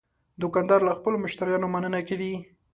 [0.41, 2.33] دوکاندار له خپلو مشتریانو مننه کوي.